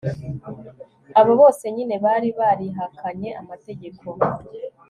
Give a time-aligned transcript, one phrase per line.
[1.19, 4.05] abo bose nyine bari barihakanye amategeko